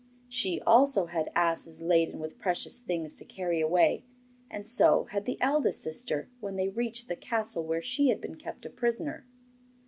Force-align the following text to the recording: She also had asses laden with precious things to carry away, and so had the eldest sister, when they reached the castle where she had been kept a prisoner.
She 0.29 0.59
also 0.61 1.05
had 1.05 1.29
asses 1.35 1.79
laden 1.79 2.19
with 2.19 2.39
precious 2.39 2.79
things 2.79 3.13
to 3.19 3.23
carry 3.23 3.61
away, 3.61 4.03
and 4.49 4.65
so 4.65 5.03
had 5.11 5.25
the 5.25 5.39
eldest 5.39 5.79
sister, 5.83 6.27
when 6.39 6.55
they 6.55 6.69
reached 6.69 7.07
the 7.07 7.15
castle 7.15 7.63
where 7.63 7.83
she 7.83 8.07
had 8.07 8.19
been 8.19 8.37
kept 8.37 8.65
a 8.65 8.71
prisoner. 8.71 9.27